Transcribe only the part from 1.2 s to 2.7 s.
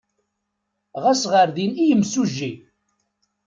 ɣer-d i yemsujji.